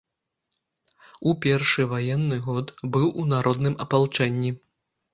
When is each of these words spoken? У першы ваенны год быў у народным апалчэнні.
У 1.31 1.35
першы 1.43 1.87
ваенны 1.93 2.41
год 2.49 2.75
быў 2.97 3.07
у 3.21 3.29
народным 3.37 3.81
апалчэнні. 3.89 4.51